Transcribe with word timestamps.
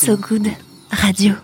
So 0.00 0.16
Good 0.16 0.46
Radio. 0.92 1.34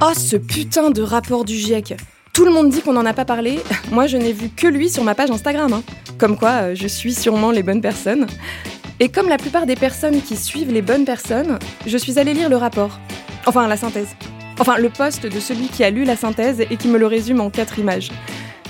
Oh, 0.00 0.12
ce 0.14 0.36
putain 0.36 0.92
de 0.92 1.02
rapport 1.02 1.44
du 1.44 1.56
GIEC 1.56 1.96
Tout 2.32 2.44
le 2.44 2.52
monde 2.52 2.70
dit 2.70 2.80
qu'on 2.80 2.92
n'en 2.92 3.04
a 3.04 3.12
pas 3.12 3.24
parlé. 3.24 3.58
Moi, 3.90 4.06
je 4.06 4.16
n'ai 4.16 4.32
vu 4.32 4.50
que 4.50 4.68
lui 4.68 4.88
sur 4.88 5.02
ma 5.02 5.16
page 5.16 5.32
Instagram. 5.32 5.72
hein. 5.72 5.82
Comme 6.16 6.38
quoi, 6.38 6.50
euh, 6.50 6.74
je 6.76 6.86
suis 6.86 7.12
sûrement 7.12 7.50
les 7.50 7.64
bonnes 7.64 7.80
personnes. 7.80 8.28
Et 9.00 9.08
comme 9.08 9.28
la 9.28 9.36
plupart 9.36 9.66
des 9.66 9.74
personnes 9.74 10.22
qui 10.22 10.36
suivent 10.36 10.72
les 10.72 10.80
bonnes 10.80 11.04
personnes, 11.04 11.58
je 11.86 11.98
suis 11.98 12.20
allée 12.20 12.32
lire 12.32 12.48
le 12.48 12.56
rapport. 12.56 13.00
Enfin, 13.46 13.66
la 13.66 13.76
synthèse. 13.76 14.14
Enfin, 14.60 14.78
le 14.78 14.90
poste 14.90 15.26
de 15.26 15.40
celui 15.40 15.66
qui 15.66 15.82
a 15.82 15.90
lu 15.90 16.04
la 16.04 16.14
synthèse 16.14 16.60
et 16.60 16.76
qui 16.76 16.86
me 16.86 16.98
le 16.98 17.08
résume 17.08 17.40
en 17.40 17.50
quatre 17.50 17.80
images. 17.80 18.12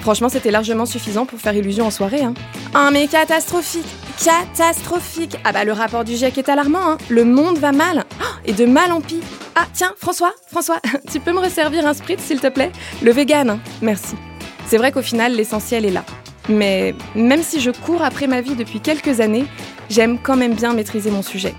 Franchement, 0.00 0.30
c'était 0.30 0.50
largement 0.50 0.86
suffisant 0.86 1.26
pour 1.26 1.38
faire 1.38 1.54
illusion 1.54 1.86
en 1.86 1.90
soirée. 1.90 2.22
Hein. 2.22 2.32
Ah, 2.72 2.88
mais 2.90 3.08
catastrophique 3.08 3.84
Catastrophique 4.22 5.36
Ah 5.44 5.52
bah 5.52 5.64
le 5.64 5.72
rapport 5.72 6.04
du 6.04 6.14
GIEC 6.14 6.38
est 6.38 6.48
alarmant, 6.48 6.92
hein. 6.92 6.98
Le 7.08 7.24
monde 7.24 7.58
va 7.58 7.72
mal 7.72 8.04
Oh, 8.20 8.24
Et 8.44 8.52
de 8.52 8.64
mal 8.64 8.92
en 8.92 9.00
pis 9.00 9.20
Ah, 9.56 9.66
tiens, 9.72 9.92
François, 9.98 10.32
François, 10.50 10.80
tu 11.10 11.20
peux 11.20 11.32
me 11.32 11.40
resservir 11.40 11.86
un 11.86 11.94
spritz, 11.94 12.20
s'il 12.20 12.40
te 12.40 12.46
plaît? 12.48 12.70
Le 13.02 13.10
vegan, 13.10 13.50
hein. 13.50 13.58
merci. 13.82 14.14
C'est 14.66 14.78
vrai 14.78 14.92
qu'au 14.92 15.02
final, 15.02 15.34
l'essentiel 15.34 15.84
est 15.84 15.90
là. 15.90 16.04
Mais 16.48 16.94
même 17.14 17.42
si 17.42 17.60
je 17.60 17.70
cours 17.70 18.02
après 18.02 18.26
ma 18.26 18.40
vie 18.40 18.54
depuis 18.54 18.80
quelques 18.80 19.20
années, 19.20 19.46
j'aime 19.90 20.18
quand 20.22 20.36
même 20.36 20.54
bien 20.54 20.74
maîtriser 20.74 21.10
mon 21.10 21.22
sujet. 21.22 21.54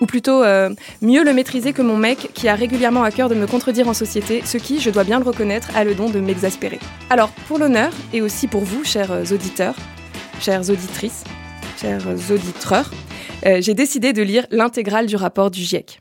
Ou 0.00 0.06
plutôt, 0.06 0.42
euh, 0.42 0.70
mieux 1.02 1.22
le 1.22 1.32
maîtriser 1.32 1.72
que 1.72 1.82
mon 1.82 1.96
mec 1.96 2.30
qui 2.34 2.48
a 2.48 2.54
régulièrement 2.54 3.02
à 3.02 3.10
cœur 3.10 3.28
de 3.28 3.34
me 3.34 3.46
contredire 3.46 3.86
en 3.86 3.94
société, 3.94 4.42
ce 4.44 4.56
qui, 4.56 4.80
je 4.80 4.90
dois 4.90 5.04
bien 5.04 5.18
le 5.18 5.24
reconnaître, 5.26 5.68
a 5.76 5.84
le 5.84 5.94
don 5.94 6.08
de 6.08 6.20
m'exaspérer. 6.20 6.80
Alors, 7.10 7.30
pour 7.48 7.58
l'honneur, 7.58 7.92
et 8.12 8.22
aussi 8.22 8.46
pour 8.46 8.64
vous, 8.64 8.82
chers 8.82 9.12
euh, 9.12 9.24
auditeurs, 9.30 9.74
chères 10.40 10.68
auditrices, 10.70 11.24
chers 11.80 12.06
auditeurs, 12.30 12.90
euh, 13.46 13.62
j'ai 13.62 13.72
décidé 13.72 14.12
de 14.12 14.22
lire 14.22 14.46
l'intégrale 14.50 15.06
du 15.06 15.16
rapport 15.16 15.50
du 15.50 15.62
GIEC. 15.62 16.00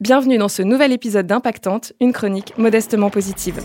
Bienvenue 0.00 0.36
dans 0.36 0.48
ce 0.48 0.60
nouvel 0.60 0.92
épisode 0.92 1.26
d'Impactante, 1.26 1.94
une 2.00 2.12
chronique 2.12 2.52
modestement 2.58 3.08
positive. 3.08 3.58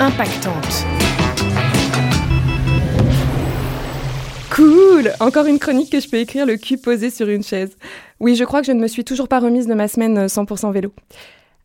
Impactante. 0.00 0.86
Cool 4.50 5.12
Encore 5.20 5.46
une 5.46 5.58
chronique 5.58 5.92
que 5.92 6.00
je 6.00 6.08
peux 6.08 6.18
écrire 6.18 6.46
le 6.46 6.56
cul 6.56 6.78
posé 6.78 7.10
sur 7.10 7.28
une 7.28 7.42
chaise. 7.42 7.76
Oui, 8.18 8.34
je 8.34 8.44
crois 8.44 8.60
que 8.60 8.66
je 8.66 8.72
ne 8.72 8.80
me 8.80 8.86
suis 8.86 9.04
toujours 9.04 9.28
pas 9.28 9.40
remise 9.40 9.66
de 9.66 9.74
ma 9.74 9.88
semaine 9.88 10.16
euh, 10.16 10.26
100% 10.26 10.72
vélo. 10.72 10.94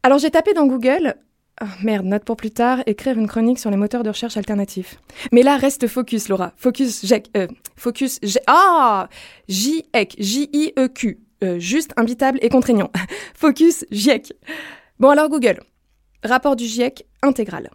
Alors 0.03 0.17
j'ai 0.17 0.31
tapé 0.31 0.53
dans 0.53 0.67
Google... 0.67 1.15
Oh, 1.61 1.65
merde, 1.83 2.05
note 2.05 2.23
pour 2.23 2.37
plus 2.37 2.51
tard, 2.51 2.81
écrire 2.85 3.17
une 3.17 3.27
chronique 3.27 3.59
sur 3.59 3.69
les 3.69 3.75
moteurs 3.75 4.03
de 4.03 4.09
recherche 4.09 4.37
alternatifs. 4.37 4.99
Mais 5.33 5.43
là, 5.43 5.57
reste 5.57 5.87
focus, 5.87 6.29
Laura. 6.29 6.53
Focus, 6.55 7.05
GIEC, 7.05 7.29
euh, 7.35 7.47
focus, 7.75 8.17
G- 8.23 8.39
ah 8.47 9.09
J-E-C, 9.49 10.07
J-I-E-Q. 10.17 11.19
Euh, 11.43 11.59
juste, 11.59 11.91
imbitable 11.97 12.39
et 12.41 12.49
contraignant. 12.49 12.89
focus, 13.35 13.85
GIEC. 13.91 14.33
Bon 14.99 15.09
alors 15.09 15.29
Google. 15.29 15.59
Rapport 16.23 16.55
du 16.55 16.65
GIEC 16.65 17.05
intégral. 17.23 17.69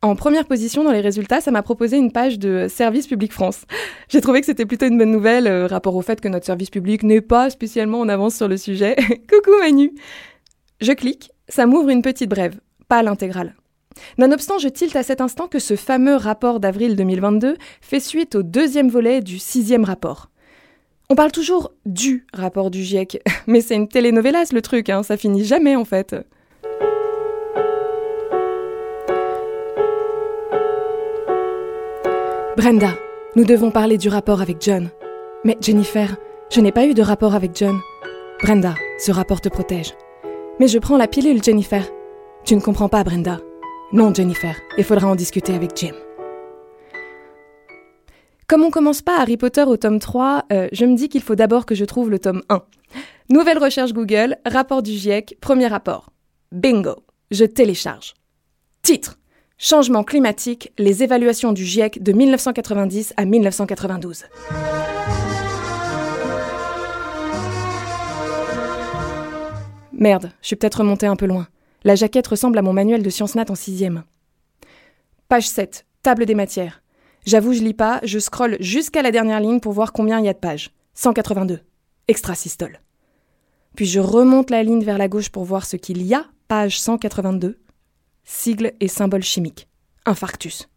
En 0.00 0.14
première 0.14 0.46
position 0.46 0.84
dans 0.84 0.92
les 0.92 1.00
résultats, 1.00 1.40
ça 1.40 1.50
m'a 1.50 1.62
proposé 1.62 1.96
une 1.96 2.12
page 2.12 2.38
de 2.38 2.66
Service 2.68 3.06
Public 3.08 3.32
France. 3.32 3.62
J'ai 4.08 4.20
trouvé 4.20 4.40
que 4.40 4.46
c'était 4.46 4.64
plutôt 4.66 4.86
une 4.86 4.96
bonne 4.96 5.10
nouvelle, 5.10 5.46
euh, 5.46 5.66
rapport 5.66 5.96
au 5.96 6.02
fait 6.02 6.20
que 6.20 6.28
notre 6.28 6.46
service 6.46 6.70
public 6.70 7.02
n'est 7.02 7.20
pas 7.20 7.50
spécialement 7.50 8.00
en 8.00 8.08
avance 8.08 8.36
sur 8.36 8.48
le 8.48 8.56
sujet. 8.56 8.94
Coucou 9.28 9.58
Manu 9.60 9.92
Je 10.80 10.92
clique, 10.92 11.30
ça 11.48 11.66
m'ouvre 11.66 11.88
une 11.88 12.02
petite 12.02 12.30
brève, 12.30 12.60
pas 12.88 13.02
l'intégrale. 13.02 13.54
Nonobstant, 14.16 14.58
je 14.58 14.68
tilte 14.68 14.96
à 14.96 15.02
cet 15.02 15.20
instant 15.20 15.48
que 15.48 15.58
ce 15.58 15.76
fameux 15.76 16.16
rapport 16.16 16.60
d'avril 16.60 16.96
2022 16.96 17.56
fait 17.80 18.00
suite 18.00 18.34
au 18.34 18.42
deuxième 18.42 18.88
volet 18.88 19.20
du 19.20 19.38
sixième 19.38 19.84
rapport. 19.84 20.30
On 21.10 21.14
parle 21.14 21.32
toujours 21.32 21.72
du 21.86 22.26
rapport 22.34 22.70
du 22.70 22.82
GIEC, 22.82 23.22
mais 23.46 23.60
c'est 23.60 23.74
une 23.74 23.88
télénovelas 23.88 24.52
le 24.52 24.62
truc, 24.62 24.90
hein, 24.90 25.02
ça 25.02 25.16
finit 25.16 25.44
jamais 25.44 25.74
en 25.74 25.84
fait. 25.84 26.14
Brenda, 32.56 32.90
nous 33.36 33.44
devons 33.44 33.70
parler 33.70 33.98
du 33.98 34.08
rapport 34.08 34.40
avec 34.40 34.56
John. 34.60 34.90
Mais 35.44 35.56
Jennifer, 35.60 36.16
je 36.50 36.60
n'ai 36.60 36.72
pas 36.72 36.86
eu 36.86 36.94
de 36.94 37.02
rapport 37.02 37.34
avec 37.34 37.52
John. 37.54 37.78
Brenda, 38.42 38.74
ce 38.98 39.12
rapport 39.12 39.40
te 39.40 39.48
protège. 39.48 39.94
Mais 40.58 40.66
je 40.66 40.78
prends 40.78 40.96
la 40.96 41.06
pilule, 41.06 41.42
Jennifer. 41.42 41.84
Tu 42.48 42.56
ne 42.56 42.62
comprends 42.62 42.88
pas, 42.88 43.04
Brenda. 43.04 43.42
Non, 43.92 44.14
Jennifer, 44.14 44.56
il 44.78 44.84
faudra 44.84 45.06
en 45.06 45.14
discuter 45.14 45.52
avec 45.52 45.76
Jim. 45.76 45.92
Comme 48.46 48.62
on 48.62 48.70
commence 48.70 49.02
pas 49.02 49.20
Harry 49.20 49.36
Potter 49.36 49.64
au 49.64 49.76
tome 49.76 49.98
3, 49.98 50.46
euh, 50.50 50.66
je 50.72 50.86
me 50.86 50.96
dis 50.96 51.10
qu'il 51.10 51.20
faut 51.20 51.34
d'abord 51.34 51.66
que 51.66 51.74
je 51.74 51.84
trouve 51.84 52.08
le 52.08 52.18
tome 52.18 52.40
1. 52.48 52.62
Nouvelle 53.28 53.58
recherche 53.58 53.92
Google, 53.92 54.38
rapport 54.46 54.82
du 54.82 54.92
GIEC, 54.92 55.36
premier 55.42 55.66
rapport. 55.66 56.08
Bingo, 56.50 57.04
je 57.30 57.44
télécharge. 57.44 58.14
Titre 58.80 59.18
Changement 59.58 60.02
climatique, 60.02 60.72
les 60.78 61.02
évaluations 61.02 61.52
du 61.52 61.66
GIEC 61.66 62.02
de 62.02 62.12
1990 62.12 63.12
à 63.18 63.26
1992. 63.26 64.24
Merde, 69.92 70.32
je 70.40 70.46
suis 70.46 70.56
peut-être 70.56 70.76
remontée 70.78 71.06
un 71.06 71.16
peu 71.16 71.26
loin. 71.26 71.46
La 71.84 71.94
jaquette 71.94 72.26
ressemble 72.26 72.58
à 72.58 72.62
mon 72.62 72.72
manuel 72.72 73.02
de 73.02 73.10
sciences 73.10 73.34
nat 73.34 73.46
en 73.48 73.54
sixième. 73.54 74.04
Page 75.28 75.48
7, 75.48 75.86
table 76.02 76.26
des 76.26 76.34
matières. 76.34 76.82
J'avoue, 77.24 77.52
je 77.52 77.62
lis 77.62 77.74
pas, 77.74 78.00
je 78.02 78.18
scrolle 78.18 78.56
jusqu'à 78.60 79.02
la 79.02 79.10
dernière 79.10 79.40
ligne 79.40 79.60
pour 79.60 79.72
voir 79.72 79.92
combien 79.92 80.18
il 80.18 80.24
y 80.24 80.28
a 80.28 80.32
de 80.32 80.38
pages. 80.38 80.70
182. 80.94 81.60
Extrasystole. 82.08 82.80
Puis 83.76 83.86
je 83.86 84.00
remonte 84.00 84.50
la 84.50 84.62
ligne 84.62 84.82
vers 84.82 84.98
la 84.98 85.08
gauche 85.08 85.28
pour 85.28 85.44
voir 85.44 85.66
ce 85.66 85.76
qu'il 85.76 86.02
y 86.02 86.14
a, 86.14 86.24
page 86.48 86.80
182 86.80 87.58
sigles 88.28 88.72
et 88.80 88.88
symboles 88.88 89.22
chimiques. 89.22 89.68
Infarctus. 90.04 90.68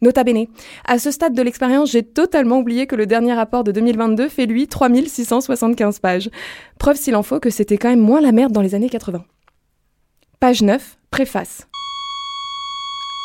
Nota 0.00 0.24
bene, 0.24 0.46
à 0.84 0.98
ce 0.98 1.10
stade 1.10 1.34
de 1.34 1.42
l'expérience, 1.42 1.92
j'ai 1.92 2.02
totalement 2.02 2.58
oublié 2.58 2.86
que 2.86 2.96
le 2.96 3.06
dernier 3.06 3.34
rapport 3.34 3.62
de 3.62 3.70
2022 3.70 4.28
fait 4.28 4.46
lui 4.46 4.66
3675 4.66 6.00
pages. 6.00 6.30
Preuve 6.78 6.96
s'il 6.96 7.14
en 7.14 7.22
faut 7.22 7.38
que 7.38 7.50
c'était 7.50 7.78
quand 7.78 7.88
même 7.88 8.00
moins 8.00 8.20
la 8.20 8.32
merde 8.32 8.52
dans 8.52 8.62
les 8.62 8.74
années 8.74 8.88
80. 8.88 9.24
Page 10.42 10.62
9, 10.62 10.98
préface. 11.12 11.68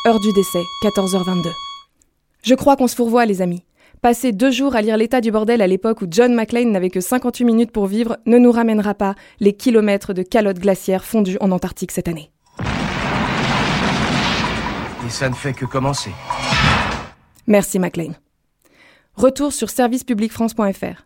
Heure 0.06 0.20
du 0.20 0.32
décès, 0.34 0.62
14h22. 0.84 1.48
Je 2.44 2.54
crois 2.54 2.76
qu'on 2.76 2.86
se 2.86 2.94
fourvoie, 2.94 3.26
les 3.26 3.42
amis. 3.42 3.64
Passer 4.02 4.30
deux 4.30 4.52
jours 4.52 4.76
à 4.76 4.82
lire 4.82 4.96
l'état 4.96 5.20
du 5.20 5.32
bordel 5.32 5.60
à 5.60 5.66
l'époque 5.66 6.00
où 6.00 6.06
John 6.08 6.32
McClane 6.32 6.70
n'avait 6.70 6.90
que 6.90 7.00
58 7.00 7.44
minutes 7.44 7.72
pour 7.72 7.86
vivre 7.86 8.18
ne 8.26 8.38
nous 8.38 8.52
ramènera 8.52 8.94
pas 8.94 9.16
les 9.40 9.52
kilomètres 9.52 10.12
de 10.12 10.22
calottes 10.22 10.60
glaciaires 10.60 11.04
fondues 11.04 11.38
en 11.40 11.50
Antarctique 11.50 11.90
cette 11.90 12.06
année. 12.06 12.30
Et 15.04 15.10
ça 15.10 15.28
ne 15.28 15.34
fait 15.34 15.54
que 15.54 15.64
commencer. 15.64 16.12
Merci 17.48 17.80
McLean. 17.80 18.12
Retour 19.14 19.52
sur 19.52 19.70
servicepublicfrance.fr. 19.70 21.02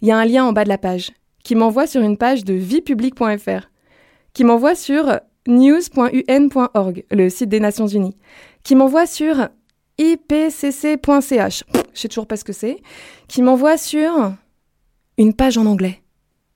Il 0.00 0.06
y 0.06 0.12
a 0.12 0.16
un 0.16 0.26
lien 0.26 0.44
en 0.44 0.52
bas 0.52 0.62
de 0.62 0.68
la 0.68 0.78
page 0.78 1.10
qui 1.42 1.56
m'envoie 1.56 1.88
sur 1.88 2.02
une 2.02 2.18
page 2.18 2.44
de 2.44 2.54
viepublic.fr, 2.54 3.68
qui 4.32 4.44
m'envoie 4.44 4.76
sur 4.76 5.18
news.un.org, 5.46 7.04
le 7.10 7.28
site 7.28 7.48
des 7.48 7.60
Nations 7.60 7.86
Unies, 7.86 8.16
qui 8.62 8.74
m'envoie 8.74 9.06
sur 9.06 9.48
ipcc.ch, 9.98 11.64
je 11.94 12.00
sais 12.00 12.08
toujours 12.08 12.26
pas 12.26 12.36
ce 12.36 12.44
que 12.44 12.52
c'est, 12.52 12.82
qui 13.28 13.42
m'envoie 13.42 13.76
sur 13.76 14.34
une 15.18 15.34
page 15.34 15.56
en 15.58 15.66
anglais. 15.66 16.02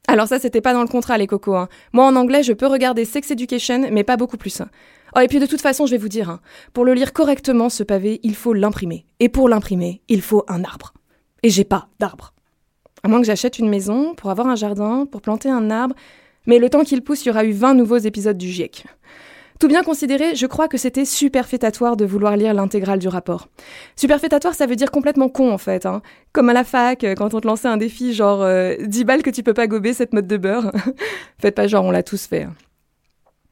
Alors 0.09 0.27
ça, 0.27 0.39
c'était 0.39 0.61
pas 0.61 0.73
dans 0.73 0.83
le 0.83 0.89
contrat, 0.89 1.19
les 1.19 1.27
cocos. 1.27 1.55
hein. 1.55 1.69
Moi, 1.93 2.05
en 2.05 2.17
anglais, 2.17 2.43
je 2.43 2.53
peux 2.53 2.67
regarder 2.67 3.05
Sex 3.05 3.31
Education, 3.31 3.89
mais 3.93 4.05
pas 4.05 4.17
beaucoup 4.17 4.37
plus. 4.37 4.61
Oh, 5.17 5.21
et 5.21 5.29
puis 5.29 5.39
de 5.39 5.47
toute 5.47 5.61
façon, 5.61 5.87
je 5.87 5.93
vais 5.93 5.99
vous 5.99 6.09
dire, 6.09 6.31
hein, 6.31 6.41
pour 6.73 6.85
le 6.85 6.95
lire 6.95 7.13
correctement, 7.13 7.69
ce 7.69 7.83
pavé, 7.83 8.21
il 8.23 8.35
faut 8.35 8.53
l'imprimer. 8.53 9.07
Et 9.21 9.29
pour 9.29 9.49
l'imprimer, 9.49 10.03
il 10.09 10.21
faut 10.21 10.45
un 10.49 10.65
arbre. 10.65 10.93
Et 11.43 11.51
j'ai 11.51 11.65
pas 11.65 11.89
d'arbre. 11.99 12.35
À 13.03 13.09
moins 13.09 13.21
que 13.21 13.27
j'achète 13.27 13.59
une 13.59 13.69
maison, 13.69 14.15
pour 14.15 14.31
avoir 14.31 14.47
un 14.49 14.57
jardin, 14.57 15.07
pour 15.07 15.23
planter 15.23 15.49
un 15.49 15.71
arbre. 15.71 15.95
Mais 16.47 16.59
le 16.59 16.71
temps 16.71 16.85
qu'il 16.85 17.03
pousse, 17.03 17.25
il 17.25 17.29
y 17.29 17.31
aura 17.31 17.45
eu 17.45 17.53
20 17.53 17.75
nouveaux 17.75 17.99
épisodes 17.99 18.37
du 18.39 18.49
GIEC. 18.49 18.85
Tout 19.59 19.69
bien 19.69 19.83
considéré, 19.83 20.35
je 20.35 20.47
crois 20.47 20.69
que 20.69 20.79
c'était 20.79 21.05
superfétatoire 21.05 21.95
de 21.99 22.07
vouloir 22.07 22.35
lire 22.37 22.55
l'intégrale 22.55 22.99
du 22.99 23.09
rapport. 23.09 23.49
Superfétatoire, 23.95 24.55
ça 24.55 24.65
veut 24.65 24.75
dire 24.75 24.91
complètement 24.91 25.29
con 25.29 25.53
en 25.53 25.59
fait. 25.59 25.85
Hein. 25.85 26.01
Comme 26.33 26.49
à 26.49 26.55
la 26.55 26.65
fac, 26.65 27.05
euh, 27.05 27.15
quand 27.15 27.35
on 27.35 27.41
te 27.41 27.47
lançait 27.47 27.69
un 27.69 27.77
défi 27.77 28.15
genre 28.15 28.41
euh, 28.43 28.75
10 28.81 29.05
balles 29.05 29.23
que 29.23 29.29
tu 29.29 29.43
peux 29.43 29.53
pas 29.53 29.67
gober 29.67 29.93
cette 29.93 30.15
mode 30.15 30.27
de 30.27 30.39
beurre. 30.39 30.73
Faites 31.39 31.55
pas 31.55 31.67
genre, 31.67 31.85
on 31.85 31.91
l'a 31.91 32.03
tous 32.03 32.27
fait. 32.27 32.45
hein. 32.45 32.55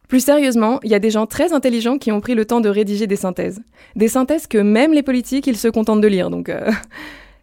Plus 0.08 0.20
sérieusement, 0.20 0.80
il 0.82 0.90
y 0.90 0.94
a 0.94 0.98
des 0.98 1.10
gens 1.10 1.26
très 1.26 1.52
intelligents 1.52 1.98
qui 1.98 2.10
ont 2.10 2.22
pris 2.22 2.34
le 2.34 2.46
temps 2.46 2.62
de 2.62 2.70
rédiger 2.70 3.06
des 3.06 3.16
synthèses. 3.16 3.60
Des 3.94 4.08
synthèses 4.08 4.46
que 4.46 4.56
même 4.56 4.94
les 4.94 5.02
politiques, 5.02 5.46
ils 5.46 5.58
se 5.58 5.68
contentent 5.68 6.00
de 6.00 6.08
lire, 6.08 6.30
donc... 6.30 6.48
euh. 6.48 6.70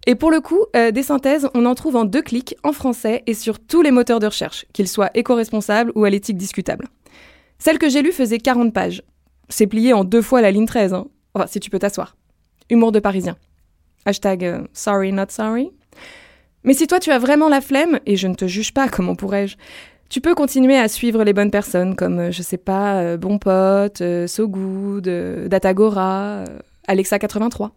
Et 0.07 0.16
pour 0.16 0.30
le 0.30 0.40
coup, 0.40 0.66
euh, 0.75 0.92
des 0.92 1.04
synthèses, 1.04 1.50
on 1.54 1.66
en 1.66 1.74
trouve 1.74 1.96
en 1.96 2.06
deux 2.06 2.22
clics, 2.22 2.56
en 2.63 2.74
français 2.74 3.24
et 3.25 3.34
sur 3.34 3.60
tous 3.60 3.81
les 3.81 3.92
moteurs 3.92 4.19
de 4.19 4.28
recherche, 4.28 4.66
qu'ils 4.72 4.88
soient 4.88 5.10
éco-responsables 5.16 5.92
ou 5.96 6.04
à 6.04 6.10
l'éthique 6.10 6.38
discutable. 6.38 6.88
Celle 7.57 7.80
que 7.80 7.90
j'ai 7.90 8.02
lue 8.02 8.12
faisait 8.12 8.38
40 8.38 8.74
pages. 8.74 9.02
C'est 9.50 9.68
plié 9.68 9.94
en 9.94 10.04
deux 10.04 10.22
fois 10.22 10.42
la 10.42 10.52
ligne 10.52 10.66
13, 10.66 10.94
hein. 10.94 11.07
Enfin, 11.34 11.48
si 11.48 11.60
tu 11.60 11.69
peux 11.69 11.80
t'asseoir. 11.80 12.16
Humour 12.69 12.92
de 12.92 13.00
parisien. 13.00 13.36
Hashtag 14.06 14.46
euh, 14.46 14.62
sorry 14.74 15.12
not 15.12 15.30
sorry. 15.30 15.72
Mais 16.63 16.74
si 16.74 16.88
toi 16.88 17.00
tu 17.00 17.12
as 17.12 17.19
vraiment 17.19 17.50
la 17.50 17.62
flemme, 17.62 18.00
et 18.06 18.16
je 18.16 18.28
ne 18.28 18.36
te 18.36 18.48
juge 18.48 18.74
pas, 18.74 18.88
comment 18.90 19.16
pourrais-je, 19.16 19.58
tu 20.10 20.22
peux 20.22 20.36
continuer 20.36 20.78
à 20.78 20.88
suivre 20.88 21.24
les 21.24 21.34
bonnes 21.34 21.51
personnes 21.51 21.96
comme, 21.96 22.19
euh, 22.19 22.31
je 22.31 22.44
sais 22.44 22.58
pas, 22.58 23.01
euh, 23.01 23.18
Bon 23.18 23.40
Pote, 23.40 24.04
So 24.28 24.48
Good, 24.48 25.10
Datagora, 25.48 26.44
Alexa83, 26.88 27.72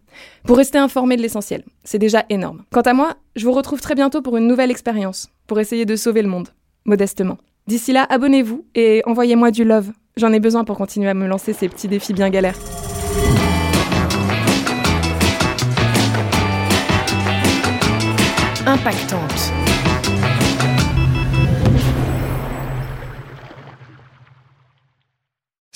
pour 0.44 0.56
rester 0.56 0.78
informé 0.78 1.16
de 1.16 1.22
l'essentiel. 1.22 1.64
C'est 1.84 1.98
déjà 1.98 2.24
énorme. 2.28 2.64
Quant 2.72 2.82
à 2.82 2.92
moi, 2.92 3.16
je 3.36 3.44
vous 3.44 3.52
retrouve 3.52 3.80
très 3.80 3.94
bientôt 3.94 4.22
pour 4.22 4.36
une 4.36 4.46
nouvelle 4.46 4.70
expérience, 4.70 5.28
pour 5.46 5.60
essayer 5.60 5.84
de 5.84 5.96
sauver 5.96 6.22
le 6.22 6.28
monde, 6.28 6.48
modestement. 6.84 7.38
D'ici 7.66 7.92
là, 7.92 8.06
abonnez-vous 8.08 8.64
et 8.74 9.02
envoyez-moi 9.04 9.50
du 9.50 9.64
love. 9.64 9.90
J'en 10.16 10.32
ai 10.32 10.40
besoin 10.40 10.64
pour 10.64 10.76
continuer 10.76 11.10
à 11.10 11.14
me 11.14 11.26
lancer 11.26 11.52
ces 11.52 11.68
petits 11.68 11.88
défis 11.88 12.14
bien 12.14 12.30
galères. 12.30 12.58
Impactante. 18.66 19.67